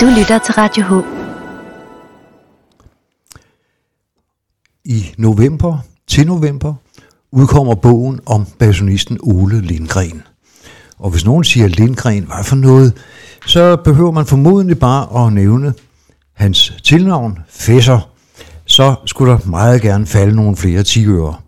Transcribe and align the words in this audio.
Du 0.00 0.06
lytter 0.18 0.38
til 0.44 0.54
Radio 0.54 0.84
H. 0.84 0.92
I 4.84 5.14
november 5.18 5.78
til 6.06 6.26
november 6.26 6.74
udkommer 7.32 7.74
bogen 7.74 8.20
om 8.26 8.46
bassonisten 8.58 9.18
Ole 9.22 9.60
Lindgren. 9.60 10.22
Og 10.98 11.10
hvis 11.10 11.24
nogen 11.24 11.44
siger 11.44 11.68
Lindgren, 11.68 12.24
hvad 12.24 12.44
for 12.44 12.56
noget, 12.56 12.96
så 13.46 13.76
behøver 13.76 14.10
man 14.10 14.26
formodentlig 14.26 14.78
bare 14.78 15.26
at 15.26 15.32
nævne 15.32 15.74
hans 16.32 16.72
tilnavn, 16.84 17.38
Fæsser. 17.48 18.10
Så 18.66 18.94
skulle 19.06 19.32
der 19.32 19.38
meget 19.46 19.82
gerne 19.82 20.06
falde 20.06 20.36
nogle 20.36 20.56
flere 20.56 20.82
tigører. 20.82 21.42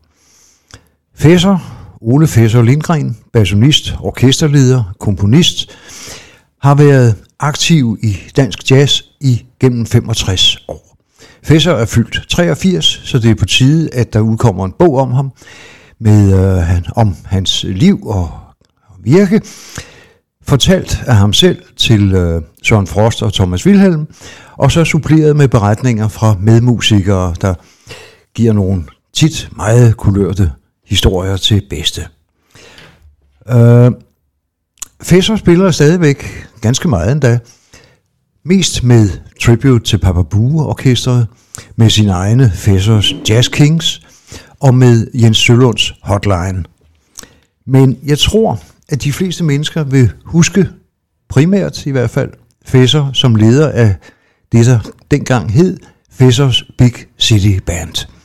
Fæsser 1.14 1.75
Ole 2.08 2.26
Fesser 2.26 2.62
Lindgren, 2.62 3.16
bassonist, 3.32 3.94
orkesterleder, 4.00 4.94
komponist, 5.00 5.76
har 6.62 6.74
været 6.74 7.14
aktiv 7.40 7.98
i 8.02 8.16
dansk 8.36 8.70
jazz 8.70 9.02
i 9.20 9.46
gennem 9.60 9.86
65 9.86 10.64
år. 10.68 10.96
Fesser 11.42 11.72
er 11.72 11.86
fyldt 11.86 12.26
83, 12.28 13.00
så 13.04 13.18
det 13.18 13.30
er 13.30 13.34
på 13.34 13.44
tide, 13.44 13.94
at 13.94 14.12
der 14.12 14.20
udkommer 14.20 14.64
en 14.64 14.72
bog 14.78 14.98
om 14.98 15.12
ham, 15.12 15.32
med 16.00 16.32
øh, 16.34 16.82
om 16.96 17.16
hans 17.24 17.64
liv 17.68 18.06
og 18.06 18.30
virke, 19.04 19.40
fortalt 20.42 21.04
af 21.06 21.16
ham 21.16 21.32
selv 21.32 21.62
til 21.76 22.14
øh, 22.14 22.42
Søren 22.62 22.86
Frost 22.86 23.22
og 23.22 23.32
Thomas 23.32 23.66
Wilhelm, 23.66 24.06
og 24.56 24.72
så 24.72 24.84
suppleret 24.84 25.36
med 25.36 25.48
beretninger 25.48 26.08
fra 26.08 26.36
medmusikere, 26.40 27.34
der 27.40 27.54
giver 28.34 28.52
nogle 28.52 28.84
tit 29.14 29.48
meget 29.56 29.96
kulørte 29.96 30.52
historier 30.86 31.36
til 31.36 31.62
bedste. 31.70 32.06
Øh, 33.48 33.90
Fesser 35.02 35.36
spiller 35.36 35.70
stadigvæk 35.70 36.46
ganske 36.60 36.88
meget 36.88 37.12
endda, 37.12 37.38
mest 38.44 38.82
med 38.84 39.08
tribute 39.40 39.84
til 39.84 39.98
Papa 39.98 40.22
Bue 40.22 40.66
orkestret, 40.66 41.26
med 41.76 41.90
sine 41.90 42.12
egne 42.12 42.52
Fessers 42.54 43.14
Jazz 43.28 43.48
Kings 43.48 44.00
og 44.60 44.74
med 44.74 45.06
Jens 45.14 45.38
Sølunds 45.38 45.92
Hotline. 46.02 46.64
Men 47.66 47.98
jeg 48.06 48.18
tror, 48.18 48.60
at 48.88 49.02
de 49.02 49.12
fleste 49.12 49.44
mennesker 49.44 49.84
vil 49.84 50.12
huske, 50.24 50.68
primært 51.28 51.86
i 51.86 51.90
hvert 51.90 52.10
fald, 52.10 52.32
Fesser 52.64 53.12
som 53.12 53.34
leder 53.34 53.68
af 53.68 53.94
det, 54.52 54.66
der 54.66 54.78
dengang 55.10 55.52
hed 55.52 55.78
Fessers 56.10 56.64
Big 56.78 56.92
City 57.18 57.58
Band 57.66 58.15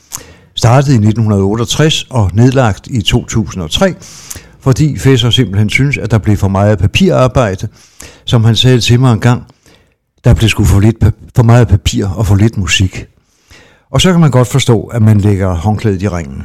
startet 0.61 0.87
i 0.87 0.95
1968 0.95 2.07
og 2.09 2.31
nedlagt 2.33 2.87
i 2.87 3.01
2003, 3.01 3.95
fordi 4.59 4.97
Fesser 4.97 5.29
simpelthen 5.29 5.69
synes, 5.69 5.97
at 5.97 6.11
der 6.11 6.17
blev 6.17 6.37
for 6.37 6.47
meget 6.47 6.79
papirarbejde. 6.79 7.67
Som 8.25 8.43
han 8.43 8.55
sagde 8.55 8.79
til 8.79 8.99
mig 8.99 9.13
en 9.13 9.19
gang, 9.19 9.43
der 10.23 10.33
blev 10.33 10.49
sgu 10.49 10.63
for, 10.63 10.79
lidt, 10.79 10.95
for 11.35 11.43
meget 11.43 11.67
papir 11.67 12.07
og 12.07 12.25
for 12.27 12.35
lidt 12.35 12.57
musik. 12.57 13.05
Og 13.91 14.01
så 14.01 14.11
kan 14.11 14.21
man 14.21 14.31
godt 14.31 14.47
forstå, 14.47 14.83
at 14.83 15.01
man 15.01 15.21
lægger 15.21 15.53
håndklædet 15.53 16.01
i 16.01 16.07
ringen. 16.07 16.43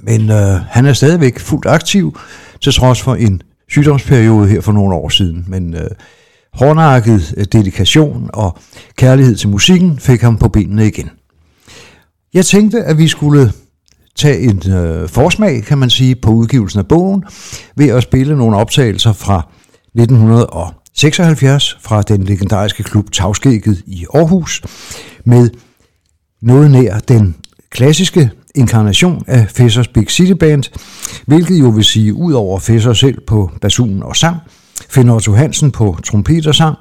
Men 0.00 0.30
øh, 0.30 0.60
han 0.70 0.86
er 0.86 0.92
stadigvæk 0.92 1.38
fuldt 1.38 1.66
aktiv, 1.66 2.18
til 2.60 2.72
trods 2.72 3.02
for 3.02 3.14
en 3.14 3.42
sygdomsperiode 3.70 4.48
her 4.48 4.60
for 4.60 4.72
nogle 4.72 4.94
år 4.94 5.08
siden. 5.08 5.44
Men 5.48 5.74
øh, 5.74 5.90
hårdnakket 6.52 7.34
øh, 7.36 7.44
dedikation 7.52 8.30
og 8.32 8.58
kærlighed 8.96 9.36
til 9.36 9.48
musikken 9.48 9.98
fik 9.98 10.20
ham 10.20 10.38
på 10.38 10.48
benene 10.48 10.86
igen. 10.86 11.10
Jeg 12.34 12.46
tænkte, 12.46 12.82
at 12.82 12.98
vi 12.98 13.08
skulle 13.08 13.52
tage 14.16 14.38
en 14.40 14.72
øh, 14.72 15.08
forsmag, 15.08 15.62
kan 15.62 15.78
man 15.78 15.90
sige, 15.90 16.16
på 16.16 16.30
udgivelsen 16.30 16.78
af 16.78 16.88
bogen, 16.88 17.24
ved 17.76 17.88
at 17.88 18.02
spille 18.02 18.36
nogle 18.36 18.56
optagelser 18.56 19.12
fra 19.12 19.48
1976 19.94 21.78
fra 21.80 22.02
den 22.02 22.24
legendariske 22.24 22.82
klub 22.82 23.12
Tavskægget 23.12 23.82
i 23.86 24.06
Aarhus, 24.14 24.62
med 25.24 25.50
noget 26.42 26.70
nær 26.70 26.98
den 26.98 27.36
klassiske 27.70 28.30
inkarnation 28.54 29.24
af 29.26 29.48
Fessers 29.48 29.88
Big 29.88 30.10
City 30.10 30.32
Band, 30.32 30.64
hvilket 31.26 31.60
jo 31.60 31.68
vil 31.68 31.84
sige, 31.84 32.14
ud 32.14 32.32
over 32.32 32.58
Fesser 32.58 32.92
selv 32.92 33.18
på 33.26 33.50
basun 33.60 34.02
og 34.02 34.16
sang, 34.16 34.36
Finn 34.90 35.10
Otto 35.10 35.32
Hansen 35.32 35.70
på 35.70 35.98
trompet 36.04 36.46
og 36.46 36.54
sang, 36.54 36.76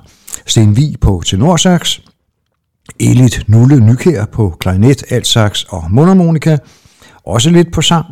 Sten 0.46 0.78
Vig 0.78 0.96
på 1.02 1.24
tenorsax, 1.26 2.00
Elit 3.00 3.44
Nulle 3.48 3.80
Nykær 3.86 4.26
på 4.26 4.56
klarinet, 4.60 5.04
altsax 5.10 5.64
og 5.64 5.84
mundharmonika, 5.92 6.58
også 7.26 7.50
lidt 7.50 7.72
på 7.72 7.82
sang, 7.82 8.06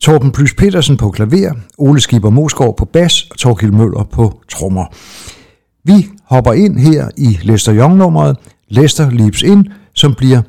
Torben 0.00 0.32
Plys 0.32 0.54
Petersen 0.54 0.96
på 0.96 1.10
klaver, 1.10 1.54
Ole 1.78 2.00
Skipper 2.00 2.30
Mosgaard 2.30 2.76
på 2.76 2.84
bas 2.84 3.22
og 3.30 3.38
Torkild 3.38 3.70
Møller 3.70 4.04
på 4.04 4.40
trommer. 4.48 4.86
Vi 5.84 6.08
hopper 6.24 6.52
ind 6.52 6.78
her 6.78 7.08
i 7.16 7.38
Lester 7.42 7.74
Young-nummeret, 7.74 8.36
Lester 8.68 9.10
Leaps 9.10 9.42
In, 9.42 9.68
som 9.94 10.14
bliver 10.14 10.42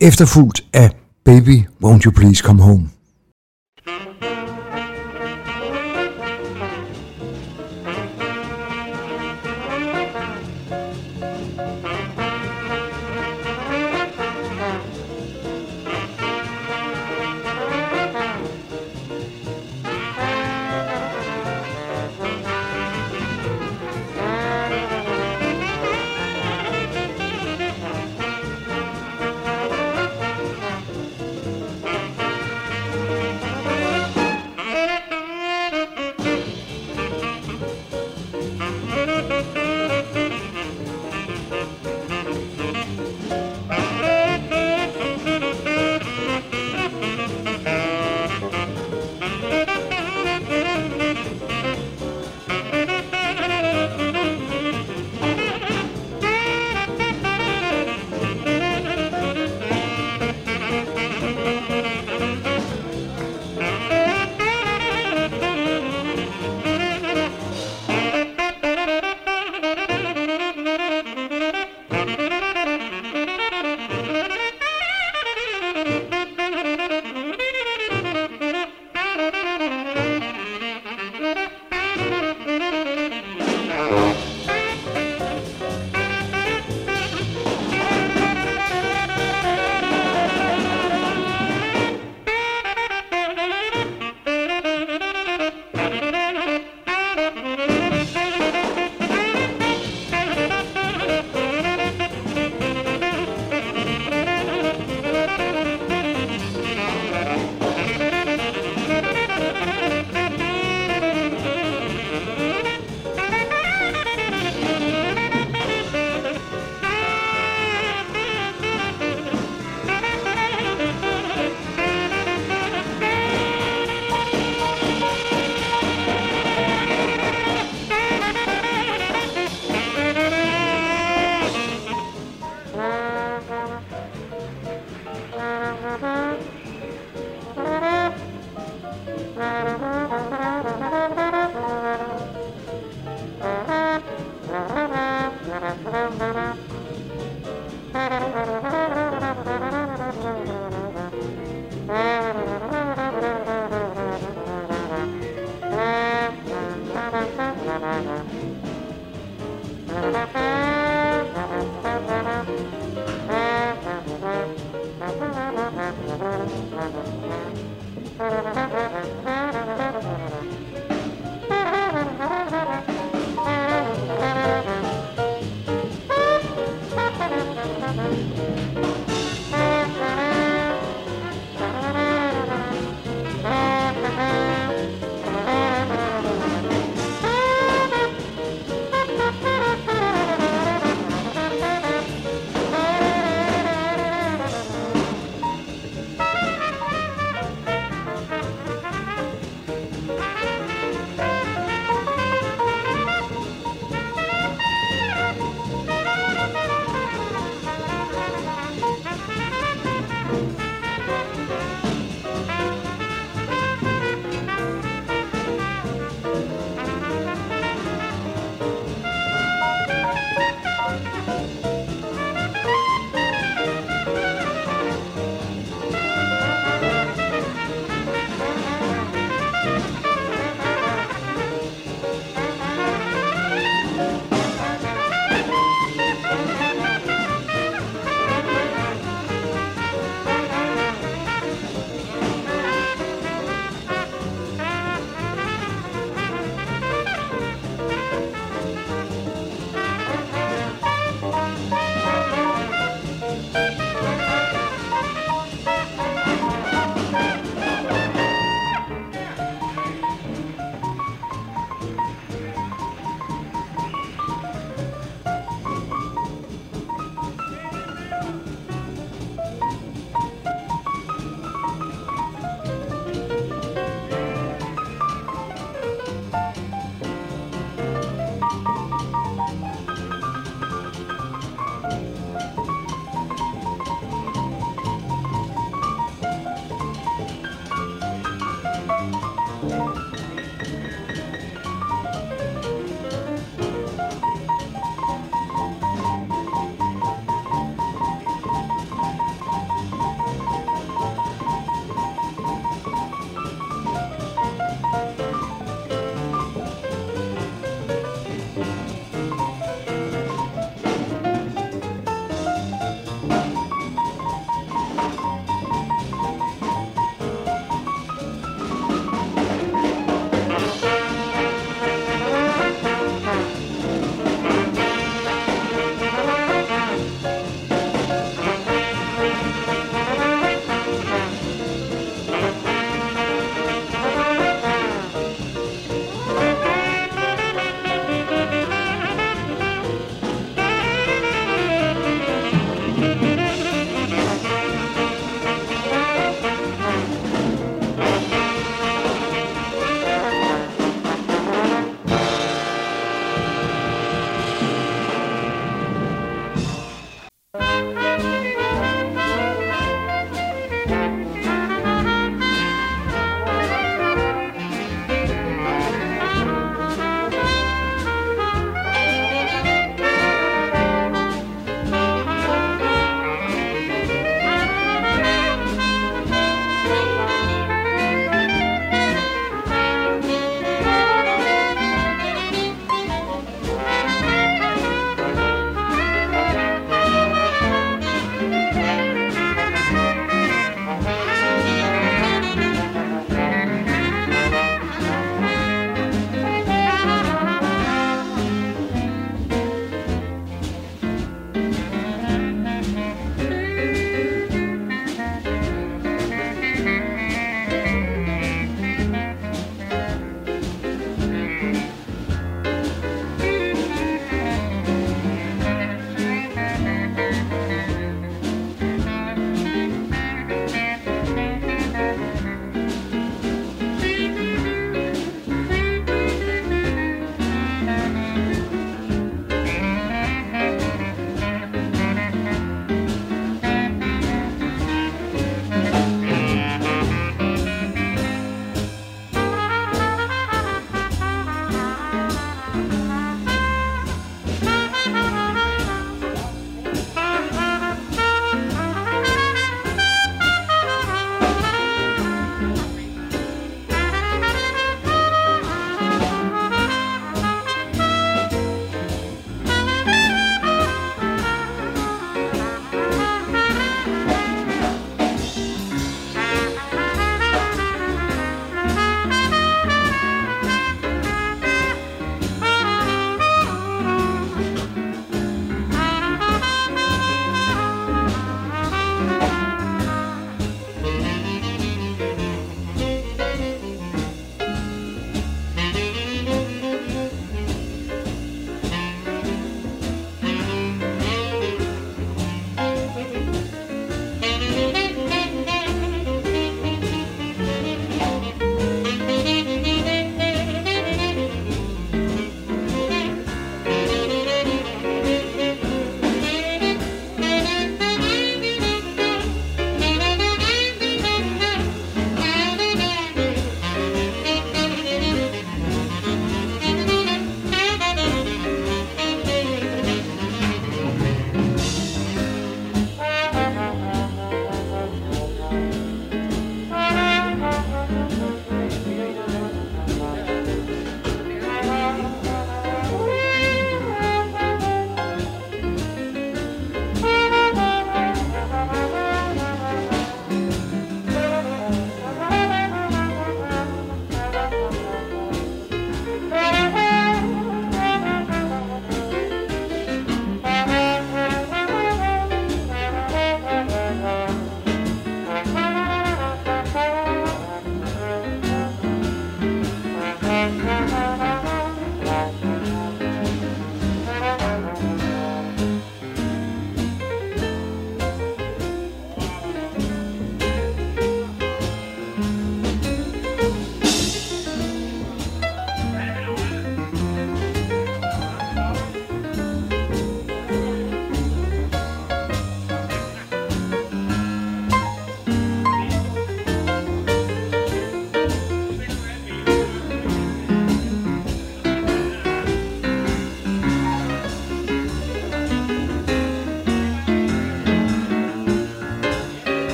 efterfulgt 0.00 0.64
af 0.72 0.90
Baby, 1.24 1.62
Won't 1.84 2.04
You 2.04 2.12
Please 2.12 2.44
Come 2.44 2.62
Home. 2.62 2.88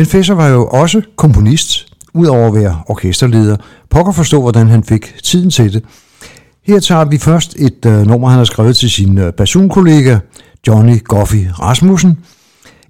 Men 0.00 0.06
Fesser 0.06 0.34
var 0.34 0.48
jo 0.48 0.66
også 0.66 1.02
komponist, 1.16 1.86
udover 2.14 2.46
at 2.46 2.54
være 2.54 2.82
orkesterleder. 2.86 3.56
Pokker 3.90 4.12
forstå, 4.12 4.40
hvordan 4.40 4.68
han 4.68 4.84
fik 4.84 5.14
tiden 5.22 5.50
til 5.50 5.72
det. 5.72 5.84
Her 6.66 6.80
tager 6.80 7.04
vi 7.04 7.18
først 7.18 7.56
et 7.58 7.86
øh, 7.86 8.06
nummer, 8.06 8.28
han 8.28 8.38
har 8.38 8.44
skrevet 8.44 8.76
til 8.76 8.90
sin 8.90 9.18
øh, 9.18 9.32
basunkollega 9.32 10.18
Johnny 10.66 11.04
Goffy 11.04 11.46
Rasmussen, 11.60 12.18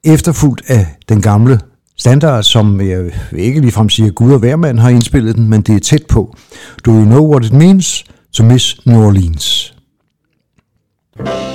efterfulgt 0.04 0.62
af 0.66 0.86
den 1.08 1.22
gamle 1.22 1.60
standard, 1.98 2.42
som 2.42 2.80
jeg 2.80 2.98
øh, 2.98 3.12
ikke 3.32 3.60
ligefrem 3.60 3.88
siger, 3.88 4.10
Gud 4.10 4.32
og 4.32 4.38
hvermand 4.38 4.78
har 4.78 4.88
indspillet 4.88 5.36
den, 5.36 5.50
men 5.50 5.62
det 5.62 5.76
er 5.76 5.80
tæt 5.80 6.06
på. 6.08 6.34
Do 6.86 6.90
you 6.90 7.04
know 7.04 7.30
what 7.30 7.44
it 7.44 7.52
means 7.52 8.04
to 8.32 8.44
miss 8.44 8.86
New 8.86 9.06
Orleans? 9.06 9.74
thank 11.16 11.28
you 11.28 11.49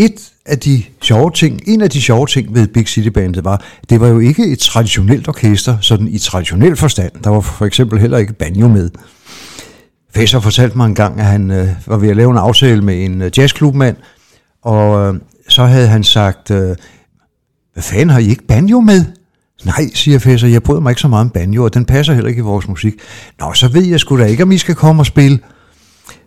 Et 0.00 0.32
af 0.46 0.58
de 0.58 0.82
sjove 1.02 1.30
ting, 1.30 1.60
en 1.66 1.80
af 1.80 1.90
de 1.90 2.02
sjove 2.02 2.26
ting 2.26 2.54
ved 2.54 2.68
Big 2.68 2.88
City 2.88 3.08
Bandet 3.08 3.44
var, 3.44 3.64
det 3.90 4.00
var 4.00 4.08
jo 4.08 4.18
ikke 4.18 4.46
et 4.46 4.58
traditionelt 4.58 5.28
orkester, 5.28 5.76
sådan 5.80 6.08
i 6.08 6.18
traditionel 6.18 6.76
forstand. 6.76 7.12
Der 7.24 7.30
var 7.30 7.40
for 7.40 7.66
eksempel 7.66 7.98
heller 7.98 8.18
ikke 8.18 8.32
banjo 8.32 8.68
med. 8.68 8.90
Fæsser 10.14 10.40
fortalte 10.40 10.76
mig 10.76 10.86
en 10.86 10.94
gang, 10.94 11.20
at 11.20 11.26
han 11.26 11.50
øh, 11.50 11.68
var 11.86 11.96
ved 11.96 12.08
at 12.08 12.16
lave 12.16 12.30
en 12.30 12.36
aftale 12.36 12.82
med 12.82 13.04
en 13.04 13.22
øh, 13.22 13.30
jazzklubmand, 13.38 13.96
og 14.62 15.14
øh, 15.14 15.20
så 15.48 15.64
havde 15.64 15.88
han 15.88 16.04
sagt, 16.04 16.50
øh, 16.50 16.76
hvad 17.72 17.82
fanden 17.82 18.10
har 18.10 18.18
I 18.18 18.28
ikke 18.28 18.46
banjo 18.46 18.80
med? 18.80 19.04
Nej, 19.64 19.90
siger 19.94 20.18
Fæsser, 20.18 20.48
jeg 20.48 20.62
bryder 20.62 20.80
mig 20.80 20.90
ikke 20.90 21.00
så 21.00 21.08
meget 21.08 21.24
om 21.24 21.30
banjo, 21.30 21.64
og 21.64 21.74
den 21.74 21.84
passer 21.84 22.14
heller 22.14 22.28
ikke 22.28 22.40
i 22.40 22.42
vores 22.42 22.68
musik. 22.68 22.94
Nå, 23.40 23.52
så 23.52 23.68
ved 23.68 23.84
jeg 23.84 24.00
sgu 24.00 24.18
da 24.18 24.24
ikke, 24.24 24.42
om 24.42 24.52
I 24.52 24.58
skal 24.58 24.74
komme 24.74 25.02
og 25.02 25.06
spille. 25.06 25.38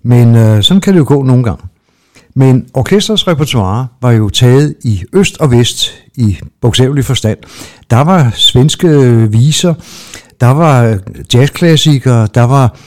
Men 0.04 0.36
øh, 0.36 0.64
sådan 0.64 0.82
kan 0.82 0.94
det 0.94 1.00
jo 1.00 1.06
gå 1.08 1.24
nogle 1.24 1.44
gange. 1.44 1.64
Men 2.36 2.66
orkestrets 2.74 3.28
repertoire 3.28 3.88
var 4.02 4.12
jo 4.12 4.30
taget 4.30 4.76
i 4.84 5.04
øst 5.14 5.38
og 5.38 5.52
vest 5.52 5.92
i 6.16 6.38
bogstavelig 6.62 7.06
forstand. 7.06 7.38
Der 7.90 8.02
var 8.02 8.32
svenske 8.36 8.88
viser, 9.32 9.74
der 10.42 10.48
var 10.48 11.00
jazzklassikere, 11.34 12.28
der 12.34 12.44
var 12.44 12.78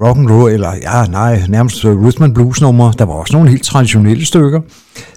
rock 0.00 0.18
and 0.18 0.30
roll 0.30 0.52
eller 0.52 0.72
ja, 0.82 1.04
nej, 1.04 1.42
nærmest 1.48 1.84
rhythm 1.84 2.22
and 2.22 2.34
blues 2.34 2.60
numre. 2.60 2.92
Der 2.98 3.04
var 3.04 3.14
også 3.14 3.32
nogle 3.32 3.50
helt 3.50 3.62
traditionelle 3.64 4.26
stykker. 4.26 4.60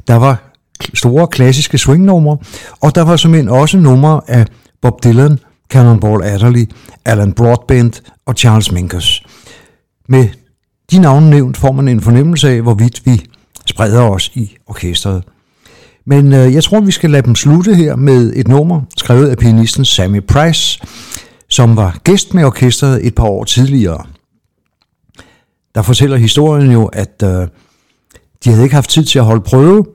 Der 0.07 0.15
var 0.15 0.53
store 0.93 1.27
klassiske 1.27 1.77
swingnumre, 1.77 2.37
og 2.81 2.95
der 2.95 3.01
var 3.01 3.15
simpelthen 3.15 3.49
også 3.49 3.77
numre 3.77 4.21
af 4.27 4.45
Bob 4.81 5.03
Dylan, 5.03 5.39
Cannonball 5.69 6.23
Adderley, 6.23 6.65
Alan 7.05 7.33
Broadbent 7.33 8.03
og 8.25 8.35
Charles 8.37 8.71
Mingus. 8.71 9.23
Med 10.09 10.27
de 10.91 10.99
navne 10.99 11.29
nævnt 11.29 11.57
får 11.57 11.71
man 11.71 11.87
en 11.87 12.01
fornemmelse 12.01 12.49
af, 12.49 12.61
hvorvidt 12.61 13.05
vi 13.05 13.25
spreder 13.65 14.01
os 14.01 14.31
i 14.33 14.55
orkestret. 14.67 15.23
Men 16.05 16.33
øh, 16.33 16.53
jeg 16.53 16.63
tror, 16.63 16.79
vi 16.79 16.91
skal 16.91 17.09
lade 17.09 17.25
dem 17.25 17.35
slutte 17.35 17.75
her 17.75 17.95
med 17.95 18.33
et 18.35 18.47
nummer, 18.47 18.81
skrevet 18.97 19.29
af 19.29 19.37
pianisten 19.37 19.85
Sammy 19.85 20.21
Price, 20.27 20.79
som 21.49 21.75
var 21.75 21.97
gæst 22.03 22.33
med 22.33 22.43
orkestret 22.43 23.07
et 23.07 23.15
par 23.15 23.23
år 23.23 23.43
tidligere. 23.43 24.05
Der 25.75 25.81
fortæller 25.81 26.17
historien 26.17 26.71
jo, 26.71 26.85
at 26.85 27.23
øh, 27.23 27.47
de 28.43 28.49
havde 28.49 28.63
ikke 28.63 28.75
haft 28.75 28.89
tid 28.89 29.03
til 29.03 29.19
at 29.19 29.25
holde 29.25 29.41
prøve, 29.41 29.85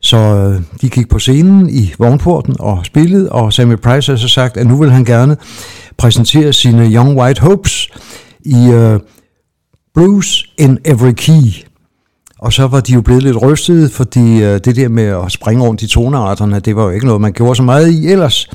så 0.00 0.16
øh, 0.16 0.62
de 0.80 0.90
gik 0.90 1.08
på 1.08 1.18
scenen 1.18 1.70
i 1.70 1.92
vognporten 1.98 2.56
og 2.58 2.86
spillede, 2.86 3.32
og 3.32 3.52
Sammy 3.52 3.76
Price 3.76 4.12
har 4.12 4.16
så 4.16 4.28
sagt, 4.28 4.56
at 4.56 4.66
nu 4.66 4.76
vil 4.76 4.90
han 4.90 5.04
gerne 5.04 5.36
præsentere 5.96 6.52
sine 6.52 6.92
Young 6.94 7.18
White 7.18 7.40
Hopes 7.40 7.88
i 8.44 8.70
øh, 8.70 9.00
Blues 9.94 10.46
in 10.58 10.78
Every 10.84 11.12
Key. 11.12 11.71
Og 12.42 12.52
så 12.52 12.66
var 12.66 12.80
de 12.80 12.92
jo 12.92 13.00
blevet 13.00 13.22
lidt 13.22 13.42
rystede, 13.42 13.88
fordi 13.88 14.42
øh, 14.42 14.60
det 14.64 14.76
der 14.76 14.88
med 14.88 15.04
at 15.04 15.32
springe 15.32 15.64
rundt 15.64 15.82
i 15.82 15.86
tonearterne, 15.86 16.60
det 16.60 16.76
var 16.76 16.82
jo 16.82 16.90
ikke 16.90 17.06
noget, 17.06 17.20
man 17.20 17.32
gjorde 17.32 17.56
så 17.56 17.62
meget 17.62 17.90
i 17.90 18.06
ellers. 18.06 18.50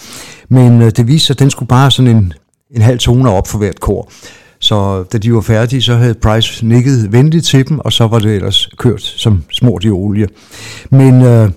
Men 0.49 0.81
øh, 0.81 0.91
det 0.91 1.07
viste 1.07 1.27
sig, 1.27 1.33
at 1.33 1.39
den 1.39 1.49
skulle 1.49 1.67
bare 1.67 1.91
sådan 1.91 2.15
en, 2.15 2.33
en 2.71 2.81
halv 2.81 2.99
tone 2.99 3.29
op 3.29 3.47
for 3.47 3.57
hvert 3.57 3.79
kor. 3.79 4.09
Så 4.59 5.03
da 5.03 5.17
de 5.17 5.33
var 5.33 5.41
færdige, 5.41 5.81
så 5.81 5.95
havde 5.95 6.13
Price 6.13 6.65
nikket 6.65 7.11
venligt 7.11 7.45
til 7.45 7.67
dem, 7.67 7.79
og 7.79 7.93
så 7.93 8.07
var 8.07 8.19
det 8.19 8.35
ellers 8.35 8.69
kørt 8.77 9.01
som 9.01 9.43
smurt 9.51 9.83
i 9.83 9.89
olie. 9.89 10.27
Men 10.89 11.21
øh, 11.21 11.49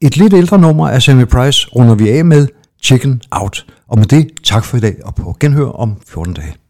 et 0.00 0.16
lidt 0.16 0.32
ældre 0.32 0.58
nummer 0.58 0.88
af 0.88 1.02
Sammy 1.02 1.24
Price 1.24 1.68
runder 1.68 1.94
vi 1.94 2.10
af 2.10 2.24
med 2.24 2.46
Chicken 2.82 3.22
Out. 3.30 3.66
Og 3.88 3.98
med 3.98 4.06
det, 4.06 4.28
tak 4.44 4.64
for 4.64 4.76
i 4.76 4.80
dag, 4.80 4.96
og 5.04 5.14
på 5.14 5.36
genhør 5.40 5.66
om 5.66 5.96
14 6.08 6.34
dage. 6.34 6.67